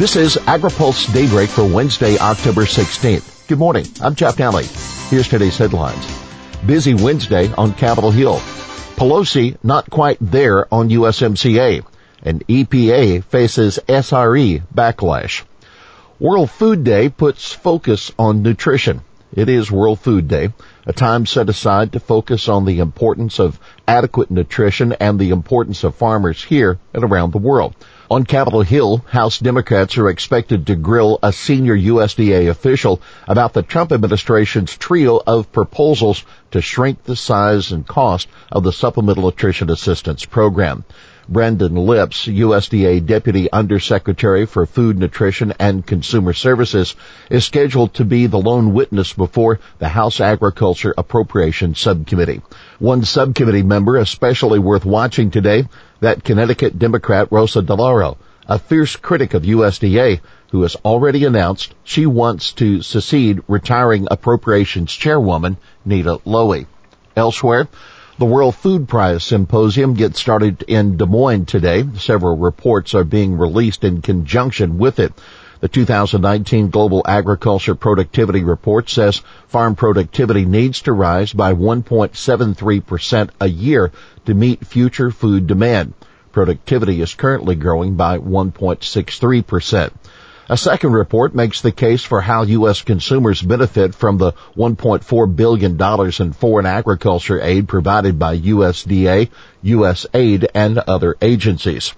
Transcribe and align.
This 0.00 0.16
is 0.16 0.36
AgriPulse 0.36 1.12
Daybreak 1.12 1.50
for 1.50 1.62
Wednesday, 1.62 2.16
October 2.16 2.62
16th. 2.62 3.46
Good 3.48 3.58
morning. 3.58 3.84
I'm 4.00 4.14
Jeff 4.14 4.34
Daly. 4.34 4.64
Here's 5.10 5.28
today's 5.28 5.58
headlines. 5.58 6.06
Busy 6.64 6.94
Wednesday 6.94 7.52
on 7.52 7.74
Capitol 7.74 8.10
Hill. 8.10 8.36
Pelosi 8.96 9.58
not 9.62 9.90
quite 9.90 10.16
there 10.18 10.72
on 10.72 10.88
USMCA. 10.88 11.84
And 12.22 12.46
EPA 12.46 13.24
faces 13.24 13.78
SRE 13.86 14.62
backlash. 14.74 15.42
World 16.18 16.50
Food 16.50 16.82
Day 16.82 17.10
puts 17.10 17.52
focus 17.52 18.10
on 18.18 18.42
nutrition. 18.42 19.02
It 19.32 19.48
is 19.48 19.70
World 19.70 20.00
Food 20.00 20.26
Day, 20.26 20.52
a 20.86 20.92
time 20.92 21.24
set 21.24 21.48
aside 21.48 21.92
to 21.92 22.00
focus 22.00 22.48
on 22.48 22.64
the 22.64 22.80
importance 22.80 23.38
of 23.38 23.60
adequate 23.86 24.28
nutrition 24.28 24.92
and 24.94 25.20
the 25.20 25.30
importance 25.30 25.84
of 25.84 25.94
farmers 25.94 26.42
here 26.42 26.80
and 26.92 27.04
around 27.04 27.30
the 27.30 27.38
world. 27.38 27.76
On 28.10 28.24
Capitol 28.24 28.62
Hill, 28.62 29.04
House 29.08 29.38
Democrats 29.38 29.96
are 29.98 30.08
expected 30.08 30.66
to 30.66 30.74
grill 30.74 31.20
a 31.22 31.32
senior 31.32 31.76
USDA 31.76 32.50
official 32.50 33.00
about 33.28 33.52
the 33.52 33.62
Trump 33.62 33.92
administration's 33.92 34.76
trio 34.76 35.20
of 35.24 35.52
proposals 35.52 36.24
to 36.50 36.60
shrink 36.60 37.04
the 37.04 37.14
size 37.14 37.70
and 37.70 37.86
cost 37.86 38.26
of 38.50 38.64
the 38.64 38.72
Supplemental 38.72 39.22
Nutrition 39.22 39.70
Assistance 39.70 40.24
Program. 40.24 40.82
Brandon 41.28 41.74
Lipps, 41.74 42.26
USDA 42.26 43.04
Deputy 43.06 43.50
Undersecretary 43.52 44.46
for 44.46 44.66
Food, 44.66 44.98
Nutrition, 44.98 45.52
and 45.58 45.86
Consumer 45.86 46.32
Services, 46.32 46.94
is 47.30 47.44
scheduled 47.44 47.94
to 47.94 48.04
be 48.04 48.26
the 48.26 48.38
lone 48.38 48.72
witness 48.72 49.12
before 49.12 49.60
the 49.78 49.88
House 49.88 50.20
Agriculture 50.20 50.94
Appropriations 50.96 51.78
Subcommittee. 51.78 52.42
One 52.78 53.04
subcommittee 53.04 53.62
member 53.62 53.96
especially 53.96 54.58
worth 54.58 54.84
watching 54.84 55.30
today, 55.30 55.68
that 56.00 56.24
Connecticut 56.24 56.78
Democrat 56.78 57.28
Rosa 57.30 57.62
DeLauro, 57.62 58.16
a 58.48 58.58
fierce 58.58 58.96
critic 58.96 59.34
of 59.34 59.42
USDA 59.42 60.20
who 60.50 60.62
has 60.62 60.74
already 60.84 61.24
announced 61.24 61.74
she 61.84 62.06
wants 62.06 62.52
to 62.54 62.82
succeed 62.82 63.40
retiring 63.46 64.08
Appropriations 64.10 64.92
Chairwoman 64.92 65.56
Nita 65.84 66.18
Lowey. 66.26 66.66
Elsewhere, 67.14 67.68
the 68.20 68.26
World 68.26 68.54
Food 68.54 68.86
Prize 68.86 69.24
Symposium 69.24 69.94
gets 69.94 70.20
started 70.20 70.62
in 70.68 70.98
Des 70.98 71.06
Moines 71.06 71.46
today. 71.46 71.86
Several 71.96 72.36
reports 72.36 72.92
are 72.92 73.02
being 73.02 73.38
released 73.38 73.82
in 73.82 74.02
conjunction 74.02 74.76
with 74.76 74.98
it. 74.98 75.14
The 75.60 75.68
2019 75.68 76.68
Global 76.68 77.02
Agriculture 77.06 77.74
Productivity 77.74 78.44
Report 78.44 78.90
says 78.90 79.22
farm 79.48 79.74
productivity 79.74 80.44
needs 80.44 80.82
to 80.82 80.92
rise 80.92 81.32
by 81.32 81.54
1.73% 81.54 83.30
a 83.40 83.48
year 83.48 83.90
to 84.26 84.34
meet 84.34 84.66
future 84.66 85.10
food 85.10 85.46
demand. 85.46 85.94
Productivity 86.30 87.00
is 87.00 87.14
currently 87.14 87.54
growing 87.54 87.94
by 87.94 88.18
1.63%. 88.18 89.92
A 90.50 90.56
second 90.56 90.94
report 90.94 91.32
makes 91.32 91.60
the 91.60 91.70
case 91.70 92.02
for 92.02 92.20
how 92.20 92.42
U.S. 92.42 92.82
consumers 92.82 93.40
benefit 93.40 93.94
from 93.94 94.18
the 94.18 94.32
$1.4 94.56 95.36
billion 95.36 95.80
in 96.20 96.32
foreign 96.32 96.66
agriculture 96.66 97.40
aid 97.40 97.68
provided 97.68 98.18
by 98.18 98.36
USDA, 98.36 99.28
USAID, 99.64 100.46
and 100.52 100.78
other 100.78 101.14
agencies. 101.22 101.94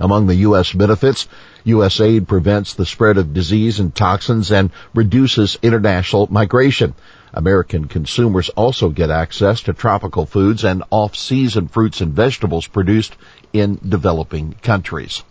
Among 0.00 0.26
the 0.26 0.34
U.S. 0.34 0.72
benefits, 0.72 1.28
USAID 1.64 2.26
prevents 2.26 2.74
the 2.74 2.84
spread 2.84 3.18
of 3.18 3.32
disease 3.32 3.78
and 3.78 3.94
toxins 3.94 4.50
and 4.50 4.72
reduces 4.92 5.56
international 5.62 6.26
migration. 6.28 6.92
American 7.32 7.84
consumers 7.84 8.48
also 8.48 8.88
get 8.88 9.10
access 9.10 9.60
to 9.60 9.72
tropical 9.72 10.26
foods 10.26 10.64
and 10.64 10.82
off-season 10.90 11.68
fruits 11.68 12.00
and 12.00 12.14
vegetables 12.14 12.66
produced 12.66 13.14
in 13.52 13.78
developing 13.88 14.56
countries. 14.60 15.22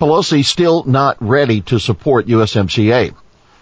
Pelosi 0.00 0.42
still 0.42 0.82
not 0.84 1.18
ready 1.20 1.60
to 1.60 1.78
support 1.78 2.26
USMCA. 2.26 3.12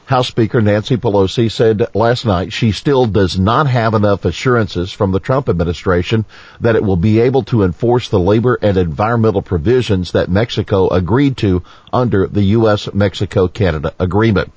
House 0.06 0.28
Speaker 0.28 0.60
Nancy 0.62 0.96
Pelosi 0.96 1.50
said 1.50 1.88
last 1.96 2.24
night 2.24 2.52
she 2.52 2.70
still 2.70 3.06
does 3.06 3.36
not 3.36 3.66
have 3.66 3.92
enough 3.92 4.24
assurances 4.24 4.92
from 4.92 5.10
the 5.10 5.18
Trump 5.18 5.48
administration 5.48 6.24
that 6.60 6.76
it 6.76 6.84
will 6.84 6.96
be 6.96 7.18
able 7.18 7.42
to 7.42 7.64
enforce 7.64 8.08
the 8.08 8.20
labor 8.20 8.56
and 8.62 8.76
environmental 8.76 9.42
provisions 9.42 10.12
that 10.12 10.30
Mexico 10.30 10.88
agreed 10.90 11.36
to 11.38 11.64
under 11.92 12.28
the 12.28 12.42
U.S.-Mexico-Canada 12.42 13.94
agreement 13.98 14.52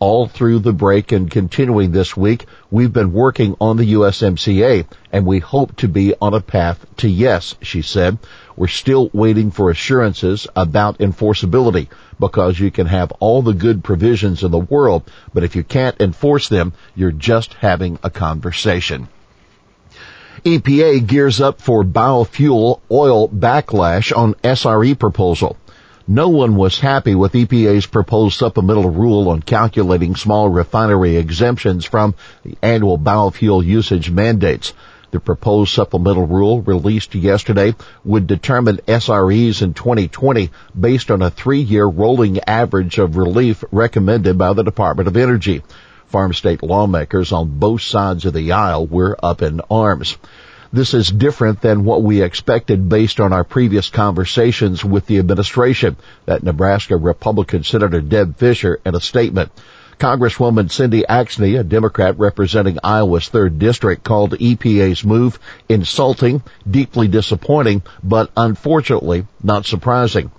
all 0.00 0.26
through 0.26 0.58
the 0.60 0.72
break 0.72 1.12
and 1.12 1.30
continuing 1.30 1.92
this 1.92 2.16
week, 2.16 2.46
we've 2.70 2.92
been 2.92 3.12
working 3.12 3.54
on 3.60 3.76
the 3.76 3.92
USMCA 3.92 4.86
and 5.12 5.26
we 5.26 5.38
hope 5.38 5.76
to 5.76 5.88
be 5.88 6.14
on 6.20 6.32
a 6.32 6.40
path 6.40 6.84
to 6.96 7.08
yes, 7.08 7.54
she 7.60 7.82
said. 7.82 8.18
We're 8.56 8.68
still 8.68 9.10
waiting 9.12 9.50
for 9.50 9.70
assurances 9.70 10.46
about 10.56 10.98
enforceability 10.98 11.88
because 12.18 12.58
you 12.58 12.70
can 12.70 12.86
have 12.86 13.12
all 13.20 13.42
the 13.42 13.52
good 13.52 13.84
provisions 13.84 14.42
in 14.42 14.50
the 14.50 14.58
world, 14.58 15.08
but 15.34 15.44
if 15.44 15.54
you 15.54 15.62
can't 15.62 16.00
enforce 16.00 16.48
them, 16.48 16.72
you're 16.96 17.12
just 17.12 17.52
having 17.54 17.98
a 18.02 18.10
conversation. 18.10 19.08
EPA 20.44 21.06
gears 21.06 21.42
up 21.42 21.60
for 21.60 21.84
biofuel 21.84 22.80
oil 22.90 23.28
backlash 23.28 24.16
on 24.16 24.32
SRE 24.36 24.98
proposal. 24.98 25.58
No 26.12 26.26
one 26.26 26.56
was 26.56 26.80
happy 26.80 27.14
with 27.14 27.34
EPA's 27.34 27.86
proposed 27.86 28.36
supplemental 28.36 28.90
rule 28.90 29.28
on 29.28 29.42
calculating 29.42 30.16
small 30.16 30.48
refinery 30.48 31.16
exemptions 31.16 31.84
from 31.84 32.16
the 32.42 32.58
annual 32.60 32.98
biofuel 32.98 33.64
usage 33.64 34.10
mandates. 34.10 34.72
The 35.12 35.20
proposed 35.20 35.72
supplemental 35.72 36.26
rule 36.26 36.62
released 36.62 37.14
yesterday 37.14 37.76
would 38.04 38.26
determine 38.26 38.78
SREs 38.88 39.62
in 39.62 39.72
2020 39.72 40.50
based 40.80 41.12
on 41.12 41.22
a 41.22 41.30
three-year 41.30 41.86
rolling 41.86 42.40
average 42.40 42.98
of 42.98 43.16
relief 43.16 43.62
recommended 43.70 44.36
by 44.36 44.52
the 44.52 44.64
Department 44.64 45.06
of 45.06 45.16
Energy. 45.16 45.62
Farm 46.06 46.32
state 46.32 46.64
lawmakers 46.64 47.30
on 47.30 47.60
both 47.60 47.82
sides 47.82 48.24
of 48.24 48.34
the 48.34 48.50
aisle 48.50 48.84
were 48.84 49.16
up 49.22 49.42
in 49.42 49.60
arms. 49.70 50.16
This 50.72 50.94
is 50.94 51.10
different 51.10 51.62
than 51.62 51.82
what 51.82 52.04
we 52.04 52.22
expected 52.22 52.88
based 52.88 53.18
on 53.18 53.32
our 53.32 53.42
previous 53.42 53.90
conversations 53.90 54.84
with 54.84 55.04
the 55.06 55.18
administration, 55.18 55.96
that 56.26 56.44
Nebraska 56.44 56.96
Republican 56.96 57.64
Senator 57.64 58.00
Deb 58.00 58.36
Fischer 58.36 58.78
in 58.86 58.94
a 58.94 59.00
statement. 59.00 59.50
Congresswoman 59.98 60.70
Cindy 60.70 61.02
Axne, 61.02 61.58
a 61.58 61.64
Democrat 61.64 62.20
representing 62.20 62.78
Iowa's 62.84 63.28
3rd 63.28 63.58
District, 63.58 64.04
called 64.04 64.38
EPA's 64.38 65.04
move 65.04 65.40
insulting, 65.68 66.40
deeply 66.70 67.08
disappointing, 67.08 67.82
but 68.04 68.30
unfortunately 68.36 69.26
not 69.42 69.66
surprising. 69.66 70.30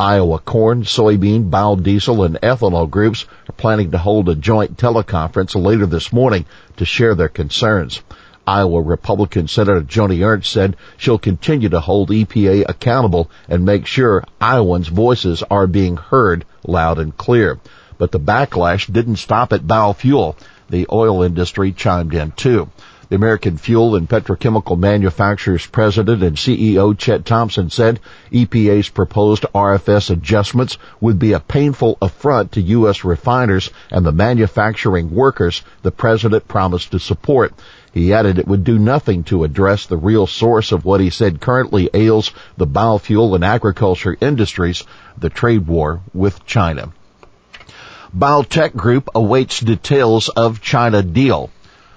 Iowa 0.00 0.38
corn, 0.38 0.82
soybean, 0.82 1.50
biodiesel, 1.50 2.24
and 2.24 2.36
ethanol 2.36 2.90
groups 2.90 3.26
are 3.48 3.52
planning 3.52 3.90
to 3.90 3.98
hold 3.98 4.30
a 4.30 4.34
joint 4.34 4.78
teleconference 4.78 5.54
later 5.54 5.84
this 5.84 6.10
morning 6.10 6.46
to 6.78 6.86
share 6.86 7.14
their 7.14 7.28
concerns. 7.28 8.00
Iowa 8.46 8.82
Republican 8.82 9.48
Senator 9.48 9.80
Joni 9.80 10.24
Ernst 10.24 10.52
said 10.52 10.76
she'll 10.96 11.18
continue 11.18 11.68
to 11.70 11.80
hold 11.80 12.10
EPA 12.10 12.64
accountable 12.68 13.30
and 13.48 13.64
make 13.64 13.86
sure 13.86 14.24
Iowans' 14.40 14.88
voices 14.88 15.42
are 15.50 15.66
being 15.66 15.96
heard 15.96 16.44
loud 16.66 16.98
and 16.98 17.16
clear. 17.16 17.58
But 17.96 18.12
the 18.12 18.20
backlash 18.20 18.92
didn't 18.92 19.16
stop 19.16 19.52
at 19.52 19.66
biofuel. 19.66 20.36
The 20.68 20.86
oil 20.90 21.22
industry 21.22 21.72
chimed 21.72 22.14
in 22.14 22.32
too. 22.32 22.68
The 23.10 23.16
American 23.16 23.58
Fuel 23.58 23.96
and 23.96 24.08
Petrochemical 24.08 24.78
Manufacturers 24.78 25.66
President 25.66 26.22
and 26.22 26.38
CEO 26.38 26.96
Chet 26.96 27.26
Thompson 27.26 27.68
said 27.68 28.00
EPA's 28.32 28.88
proposed 28.88 29.44
RFS 29.54 30.08
adjustments 30.08 30.78
would 31.02 31.18
be 31.18 31.34
a 31.34 31.40
painful 31.40 31.98
affront 32.00 32.52
to 32.52 32.62
U.S. 32.62 33.04
refiners 33.04 33.68
and 33.90 34.06
the 34.06 34.12
manufacturing 34.12 35.10
workers 35.10 35.60
the 35.82 35.90
President 35.90 36.48
promised 36.48 36.92
to 36.92 36.98
support. 36.98 37.52
He 37.92 38.14
added 38.14 38.38
it 38.38 38.48
would 38.48 38.64
do 38.64 38.78
nothing 38.78 39.22
to 39.24 39.44
address 39.44 39.84
the 39.84 39.98
real 39.98 40.26
source 40.26 40.72
of 40.72 40.86
what 40.86 41.00
he 41.00 41.10
said 41.10 41.42
currently 41.42 41.90
ails 41.92 42.30
the 42.56 42.66
biofuel 42.66 43.34
and 43.34 43.44
agriculture 43.44 44.16
industries, 44.18 44.82
the 45.18 45.28
trade 45.28 45.66
war 45.66 46.00
with 46.14 46.46
China. 46.46 46.90
Biotech 48.16 48.74
Group 48.74 49.10
awaits 49.14 49.60
details 49.60 50.30
of 50.30 50.62
China 50.62 51.02
deal. 51.02 51.50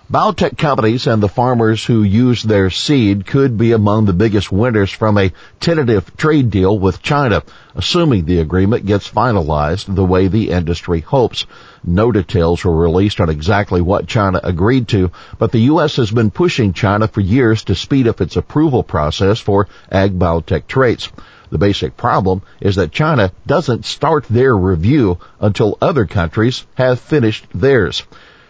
Biotech 0.10 0.58
companies 0.58 1.06
and 1.06 1.22
the 1.22 1.28
farmers 1.28 1.84
who 1.84 2.02
use 2.02 2.42
their 2.42 2.70
seed 2.70 3.26
could 3.26 3.58
be 3.58 3.74
among 3.74 4.06
the 4.06 4.14
biggest 4.14 4.54
winners 4.54 4.90
from 4.90 5.18
a 5.18 5.34
tentative 5.60 6.16
trade 6.16 6.50
deal 6.50 6.80
with 6.80 7.02
China, 7.02 7.44
assuming 7.76 8.24
the 8.24 8.40
agreement 8.40 8.86
gets 8.86 9.12
finalized 9.12 9.94
the 9.94 10.06
way 10.06 10.30
the 10.30 10.52
industry 10.52 11.02
hopes. 11.02 11.46
No 11.84 12.14
details 12.14 12.64
were 12.64 12.74
released 12.74 13.20
on 13.20 13.30
exactly 13.30 13.82
what 13.82 14.08
China 14.08 14.40
agreed 14.42 14.88
to, 14.88 15.12
but 15.40 15.52
the 15.52 15.68
U.S. 15.72 15.98
has 15.98 16.10
been 16.10 16.32
pushing 16.32 16.72
China 16.72 17.10
for 17.10 17.20
years 17.20 17.66
to 17.66 17.76
speed 17.76 18.08
up 18.08 18.22
its 18.22 18.38
approval 18.38 18.84
process 18.84 19.42
for 19.42 19.68
ag 19.92 20.18
biotech 20.18 20.68
traits. 20.68 21.12
The 21.50 21.58
basic 21.58 21.98
problem 21.98 22.44
is 22.62 22.78
that 22.78 22.94
China 22.94 23.34
doesn't 23.46 23.84
start 23.84 24.24
their 24.30 24.56
review 24.56 25.18
until 25.42 25.78
other 25.82 26.06
countries 26.06 26.66
have 26.76 27.02
finished 27.02 27.46
theirs. 27.54 28.04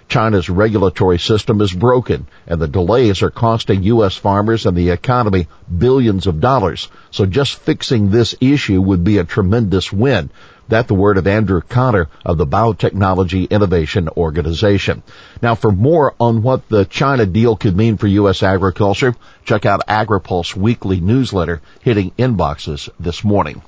China's 0.07 0.50
regulatory 0.50 1.19
system 1.19 1.59
is 1.59 1.74
broken 1.74 2.27
and 2.48 2.62
the 2.62 2.68
delays 2.68 3.21
are 3.21 3.30
costing 3.30 3.83
U.S. 3.83 4.15
farmers 4.15 4.65
and 4.65 4.77
the 4.77 4.92
economy 4.92 5.48
billions 5.77 6.27
of 6.27 6.39
dollars. 6.39 6.88
So 7.12 7.25
just 7.25 7.56
fixing 7.56 8.09
this 8.09 8.33
issue 8.39 8.81
would 8.81 9.04
be 9.04 9.18
a 9.18 9.25
tremendous 9.25 9.92
win. 9.92 10.30
That 10.69 10.88
the 10.88 10.95
word 10.95 11.18
of 11.18 11.27
Andrew 11.27 11.62
Cotter 11.62 12.09
of 12.25 12.38
the 12.38 12.48
Biotechnology 12.48 13.50
Innovation 13.50 14.09
Organization. 14.15 15.04
Now 15.42 15.56
for 15.56 15.71
more 15.71 16.13
on 16.19 16.42
what 16.42 16.68
the 16.69 16.86
China 16.86 17.25
deal 17.25 17.56
could 17.56 17.75
mean 17.75 17.98
for 17.98 18.07
U.S. 18.07 18.44
agriculture, 18.44 19.15
check 19.45 19.65
out 19.65 19.88
AgriPulse 19.88 20.56
weekly 20.56 21.00
newsletter 21.00 21.62
hitting 21.81 22.12
inboxes 22.18 22.89
this 23.00 23.24
morning. 23.24 23.62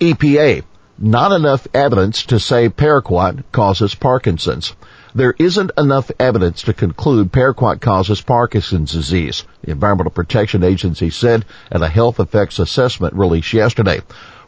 EPA. 0.00 0.64
Not 1.02 1.32
enough 1.32 1.66
evidence 1.72 2.26
to 2.26 2.38
say 2.38 2.68
paraquat 2.68 3.44
causes 3.52 3.94
Parkinson's. 3.94 4.74
There 5.14 5.34
isn't 5.38 5.72
enough 5.76 6.10
evidence 6.20 6.62
to 6.62 6.72
conclude 6.72 7.32
paraquat 7.32 7.80
causes 7.80 8.20
Parkinson's 8.20 8.92
disease, 8.92 9.44
the 9.62 9.72
Environmental 9.72 10.12
Protection 10.12 10.62
Agency 10.62 11.10
said 11.10 11.44
in 11.72 11.82
a 11.82 11.88
health 11.88 12.20
effects 12.20 12.60
assessment 12.60 13.14
released 13.14 13.52
yesterday. 13.52 14.02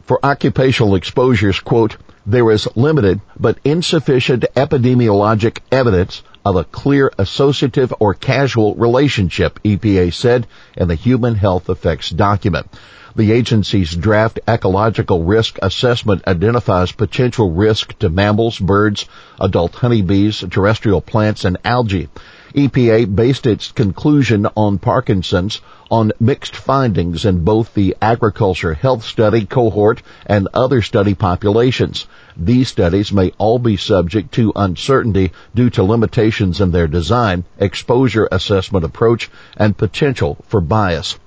For 0.05 0.25
occupational 0.25 0.95
exposures, 0.95 1.59
quote, 1.59 1.97
there 2.25 2.51
is 2.51 2.67
limited 2.75 3.19
but 3.37 3.57
insufficient 3.63 4.45
epidemiologic 4.55 5.59
evidence 5.71 6.23
of 6.45 6.55
a 6.55 6.63
clear 6.63 7.11
associative 7.17 7.93
or 7.99 8.13
causal 8.13 8.75
relationship, 8.75 9.59
EPA 9.63 10.13
said 10.13 10.47
in 10.75 10.87
the 10.87 10.95
Human 10.95 11.35
Health 11.35 11.69
Effects 11.69 12.09
document. 12.09 12.67
The 13.15 13.31
agency's 13.31 13.95
draft 13.95 14.39
ecological 14.47 15.23
risk 15.23 15.59
assessment 15.61 16.27
identifies 16.27 16.91
potential 16.91 17.51
risk 17.51 17.97
to 17.99 18.09
mammals, 18.09 18.57
birds, 18.57 19.07
adult 19.39 19.75
honeybees, 19.75 20.43
terrestrial 20.49 21.01
plants, 21.01 21.45
and 21.45 21.57
algae. 21.63 22.09
EPA 22.55 23.15
based 23.15 23.47
its 23.47 23.71
conclusion 23.71 24.47
on 24.55 24.77
Parkinson's 24.77 25.59
on 25.89 26.11
mixed 26.19 26.55
findings 26.55 27.25
in 27.25 27.43
both 27.43 27.73
the 27.73 27.95
agriculture 28.01 28.73
health 28.73 29.03
study 29.03 29.45
cohort 29.45 30.03
and 30.25 30.47
other 30.53 30.81
study 30.81 31.15
populations. 31.15 32.05
These 32.37 32.67
studies 32.67 33.11
may 33.11 33.31
all 33.37 33.57
be 33.57 33.75
subject 33.75 34.33
to 34.33 34.53
uncertainty 34.55 35.31
due 35.55 35.71
to 35.71 35.83
limitations 35.83 36.61
in 36.61 36.71
their 36.71 36.87
design, 36.87 37.43
exposure 37.57 38.27
assessment 38.31 38.85
approach, 38.85 39.31
and 39.57 39.75
potential 39.75 40.37
for 40.47 40.61
bias. 40.61 41.17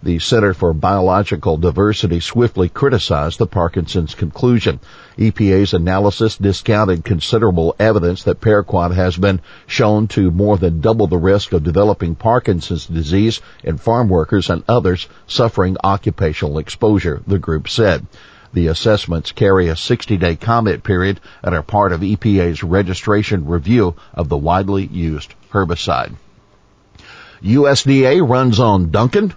The 0.00 0.20
Center 0.20 0.54
for 0.54 0.72
Biological 0.72 1.56
Diversity 1.56 2.20
swiftly 2.20 2.68
criticized 2.68 3.40
the 3.40 3.48
Parkinson's 3.48 4.14
conclusion. 4.14 4.78
EPA's 5.18 5.74
analysis 5.74 6.36
discounted 6.36 7.04
considerable 7.04 7.74
evidence 7.80 8.22
that 8.22 8.40
paraquat 8.40 8.94
has 8.94 9.16
been 9.16 9.40
shown 9.66 10.06
to 10.08 10.30
more 10.30 10.56
than 10.56 10.80
double 10.80 11.08
the 11.08 11.18
risk 11.18 11.52
of 11.52 11.64
developing 11.64 12.14
Parkinson's 12.14 12.86
disease 12.86 13.40
in 13.64 13.76
farm 13.76 14.08
workers 14.08 14.50
and 14.50 14.62
others 14.68 15.08
suffering 15.26 15.76
occupational 15.82 16.58
exposure, 16.58 17.20
the 17.26 17.40
group 17.40 17.68
said. 17.68 18.06
The 18.52 18.68
assessments 18.68 19.32
carry 19.32 19.66
a 19.66 19.74
60-day 19.74 20.36
comment 20.36 20.84
period 20.84 21.18
and 21.42 21.56
are 21.56 21.62
part 21.64 21.90
of 21.90 22.02
EPA's 22.02 22.62
registration 22.62 23.46
review 23.46 23.96
of 24.14 24.28
the 24.28 24.36
widely 24.36 24.86
used 24.86 25.34
herbicide. 25.52 26.14
USDA 27.42 28.26
runs 28.28 28.60
on 28.60 28.92
Dunkin', 28.92 29.34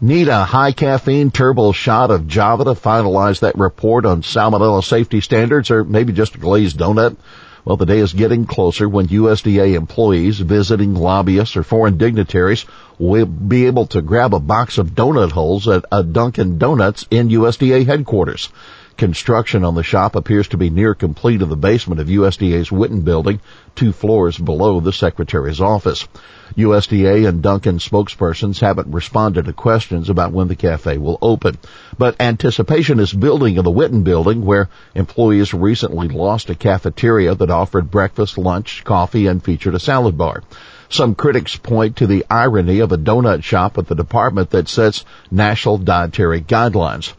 Need 0.00 0.28
a 0.28 0.44
high 0.44 0.70
caffeine 0.70 1.32
turbo 1.32 1.72
shot 1.72 2.12
of 2.12 2.28
Java 2.28 2.62
to 2.62 2.74
finalize 2.74 3.40
that 3.40 3.58
report 3.58 4.06
on 4.06 4.22
salmonella 4.22 4.84
safety 4.84 5.20
standards 5.20 5.72
or 5.72 5.82
maybe 5.82 6.12
just 6.12 6.36
a 6.36 6.38
glazed 6.38 6.78
donut? 6.78 7.16
Well, 7.64 7.76
the 7.76 7.84
day 7.84 7.98
is 7.98 8.12
getting 8.12 8.46
closer 8.46 8.88
when 8.88 9.08
USDA 9.08 9.74
employees 9.74 10.38
visiting 10.38 10.94
lobbyists 10.94 11.56
or 11.56 11.64
foreign 11.64 11.98
dignitaries 11.98 12.64
will 13.00 13.26
be 13.26 13.66
able 13.66 13.86
to 13.86 14.00
grab 14.00 14.34
a 14.34 14.38
box 14.38 14.78
of 14.78 14.94
donut 14.94 15.32
holes 15.32 15.66
at 15.66 15.84
a 15.90 16.04
Dunkin' 16.04 16.58
Donuts 16.58 17.04
in 17.10 17.30
USDA 17.30 17.84
headquarters. 17.84 18.50
Construction 18.98 19.62
on 19.62 19.76
the 19.76 19.84
shop 19.84 20.16
appears 20.16 20.48
to 20.48 20.56
be 20.56 20.70
near 20.70 20.92
complete 20.92 21.40
in 21.40 21.48
the 21.48 21.56
basement 21.56 22.00
of 22.00 22.08
USDA's 22.08 22.70
Whitten 22.70 23.04
building, 23.04 23.40
two 23.76 23.92
floors 23.92 24.36
below 24.36 24.80
the 24.80 24.92
Secretary's 24.92 25.60
office. 25.60 26.08
USDA 26.56 27.28
and 27.28 27.40
Dunkin' 27.40 27.78
spokespersons 27.78 28.58
haven't 28.58 28.92
responded 28.92 29.44
to 29.44 29.52
questions 29.52 30.10
about 30.10 30.32
when 30.32 30.48
the 30.48 30.56
cafe 30.56 30.98
will 30.98 31.16
open. 31.22 31.58
But 31.96 32.20
anticipation 32.20 32.98
is 32.98 33.12
building 33.12 33.56
in 33.56 33.64
the 33.64 33.70
Whitten 33.70 34.02
building 34.02 34.44
where 34.44 34.68
employees 34.96 35.54
recently 35.54 36.08
lost 36.08 36.50
a 36.50 36.56
cafeteria 36.56 37.36
that 37.36 37.50
offered 37.50 37.92
breakfast, 37.92 38.36
lunch, 38.36 38.82
coffee, 38.82 39.28
and 39.28 39.40
featured 39.40 39.76
a 39.76 39.78
salad 39.78 40.18
bar. 40.18 40.42
Some 40.88 41.14
critics 41.14 41.54
point 41.54 41.96
to 41.98 42.08
the 42.08 42.24
irony 42.28 42.80
of 42.80 42.90
a 42.90 42.98
donut 42.98 43.44
shop 43.44 43.78
at 43.78 43.86
the 43.86 43.94
department 43.94 44.50
that 44.50 44.68
sets 44.68 45.04
national 45.30 45.78
dietary 45.78 46.40
guidelines. 46.40 47.12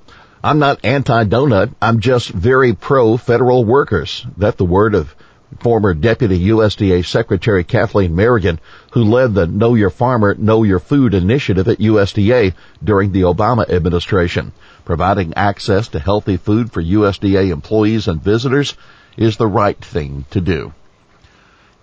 I'm 0.43 0.59
not 0.59 0.85
anti-donut. 0.85 1.75
I'm 1.81 1.99
just 1.99 2.29
very 2.29 2.73
pro-federal 2.73 3.65
workers. 3.65 4.25
That 4.37 4.57
the 4.57 4.65
word 4.65 4.95
of 4.95 5.13
former 5.59 5.93
Deputy 5.93 6.47
USDA 6.49 7.05
Secretary 7.05 7.63
Kathleen 7.63 8.15
Merrigan, 8.15 8.59
who 8.91 9.03
led 9.03 9.33
the 9.33 9.47
Know 9.47 9.75
Your 9.75 9.89
Farmer, 9.89 10.35
Know 10.35 10.63
Your 10.63 10.79
Food 10.79 11.13
initiative 11.13 11.67
at 11.67 11.79
USDA 11.79 12.53
during 12.81 13.11
the 13.11 13.21
Obama 13.21 13.69
administration. 13.69 14.53
Providing 14.85 15.33
access 15.35 15.89
to 15.89 15.99
healthy 15.99 16.37
food 16.37 16.71
for 16.71 16.81
USDA 16.81 17.51
employees 17.51 18.07
and 18.07 18.23
visitors 18.23 18.75
is 19.17 19.37
the 19.37 19.47
right 19.47 19.83
thing 19.83 20.25
to 20.31 20.39
do. 20.39 20.73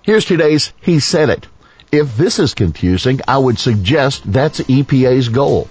Here's 0.00 0.25
today's 0.25 0.73
He 0.81 1.00
Said 1.00 1.29
It. 1.29 1.47
If 1.93 2.17
this 2.17 2.38
is 2.38 2.55
confusing, 2.55 3.20
I 3.29 3.38
would 3.38 3.59
suggest 3.59 4.23
that's 4.32 4.61
EPA's 4.61 5.29
goal. 5.29 5.69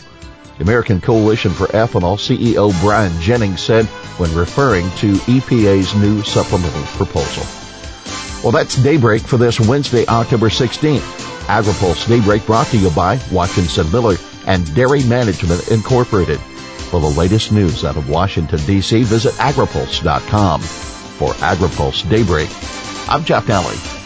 The 0.57 0.63
American 0.63 1.02
Coalition 1.02 1.52
for 1.52 1.68
Ethanol 1.68 2.18
CEO 2.18 2.72
Brian 2.81 3.19
Jennings 3.19 3.62
said 3.62 3.86
when 4.18 4.34
referring 4.34 4.90
to 4.98 5.13
EPA's 5.13 5.94
new 5.96 6.24
supplemental 6.24 6.84
proposal. 6.96 7.44
Well, 8.42 8.52
that's 8.52 8.75
Daybreak 8.75 9.22
for 9.24 9.38
this 9.38 9.60
Wednesday, 9.60 10.06
October 10.07 10.48
16th. 10.50 11.02
AgriPulse 11.48 12.07
Daybreak 12.07 12.46
brought 12.46 12.68
to 12.68 12.78
you 12.78 12.90
by 12.92 13.19
Watkinson 13.31 13.92
Miller 13.92 14.16
and 14.48 14.74
Dairy 14.74 15.04
Management 15.04 15.68
Incorporated. 15.69 16.40
For 16.40 17.02
the 17.02 17.07
latest 17.07 17.52
news 17.52 17.84
out 17.84 17.98
of 17.98 18.10
Washington, 18.10 18.60
D.C., 18.66 19.04
visit 19.04 19.34
agripulse.com. 19.34 20.62
For 20.62 21.34
AgriPulse 21.34 22.10
Daybreak, 22.10 22.50
I'm 23.10 23.25
Jeff 23.25 23.46
Daly. 23.46 24.05